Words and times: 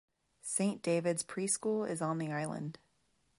Saint 0.41 0.81
David's 0.81 1.21
Preschool 1.21 1.87
is 1.87 2.01
on 2.01 2.17
the 2.17 2.31
island. 2.31 2.79